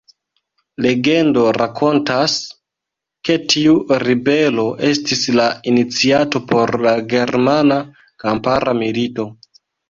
[0.83, 2.37] Legendo rakontas,
[3.29, 7.79] ke tiu ribelo estis la iniciato por la Germana
[8.25, 9.29] Kampara Milito.